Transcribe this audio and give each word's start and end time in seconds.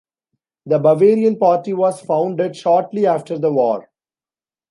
The 0.65 0.79
Bavarian 0.79 1.37
Party 1.37 1.73
was 1.73 2.01
founded 2.01 2.55
shortly 2.55 3.05
after 3.05 3.37
the 3.37 3.51
war. 3.53 3.87